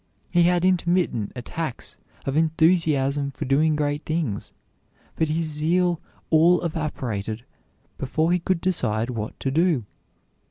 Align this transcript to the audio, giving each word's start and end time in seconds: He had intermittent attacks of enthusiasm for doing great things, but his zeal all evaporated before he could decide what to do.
He 0.31 0.41
had 0.41 0.65
intermittent 0.65 1.31
attacks 1.35 1.95
of 2.25 2.35
enthusiasm 2.35 3.29
for 3.29 3.45
doing 3.45 3.75
great 3.75 4.03
things, 4.03 4.51
but 5.15 5.27
his 5.29 5.45
zeal 5.45 6.01
all 6.31 6.59
evaporated 6.63 7.45
before 7.99 8.31
he 8.31 8.39
could 8.39 8.61
decide 8.61 9.11
what 9.11 9.39
to 9.39 9.51
do. 9.51 9.85